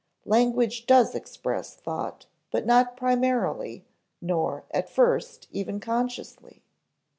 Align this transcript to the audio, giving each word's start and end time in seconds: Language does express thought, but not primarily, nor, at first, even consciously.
Language 0.25 0.87
does 0.87 1.13
express 1.13 1.75
thought, 1.75 2.25
but 2.49 2.65
not 2.65 2.97
primarily, 2.97 3.85
nor, 4.19 4.63
at 4.71 4.89
first, 4.89 5.47
even 5.51 5.79
consciously. 5.79 6.63